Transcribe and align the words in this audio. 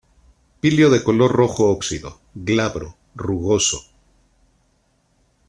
Píleo 0.61 0.89
de 0.89 1.03
color 1.03 1.31
rojo 1.31 1.69
óxido, 1.69 2.21
glabro, 2.33 2.95
rugoso. 3.15 3.83